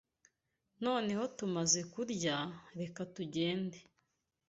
[0.85, 2.35] Noneho tumaze kurya,
[2.79, 3.79] reka tugende.